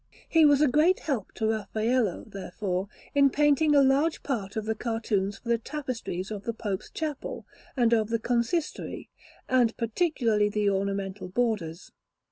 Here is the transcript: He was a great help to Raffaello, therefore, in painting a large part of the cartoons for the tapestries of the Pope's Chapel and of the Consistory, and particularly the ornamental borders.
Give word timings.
He 0.27 0.45
was 0.45 0.61
a 0.61 0.67
great 0.67 1.01
help 1.01 1.31
to 1.35 1.45
Raffaello, 1.47 2.23
therefore, 2.25 2.89
in 3.13 3.29
painting 3.29 3.75
a 3.75 3.83
large 3.83 4.23
part 4.23 4.55
of 4.55 4.65
the 4.65 4.73
cartoons 4.73 5.37
for 5.37 5.47
the 5.49 5.59
tapestries 5.59 6.31
of 6.31 6.45
the 6.45 6.55
Pope's 6.55 6.89
Chapel 6.89 7.45
and 7.77 7.93
of 7.93 8.09
the 8.09 8.17
Consistory, 8.17 9.11
and 9.47 9.77
particularly 9.77 10.49
the 10.49 10.71
ornamental 10.71 11.27
borders. 11.27 11.91